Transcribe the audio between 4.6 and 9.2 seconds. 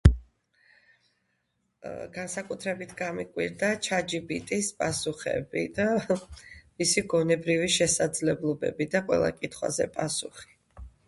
პასუხები და მისი გონებრივი შესაძლებლობები და